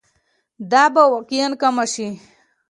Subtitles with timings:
[0.71, 2.07] دا به واقعاً کمه شي.